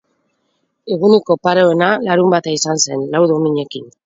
Egunik 0.95 1.29
oparoena 1.35 1.91
larunbata 2.09 2.55
izan 2.61 2.83
zen, 2.87 3.05
lau 3.15 3.23
dominekin. 3.35 3.89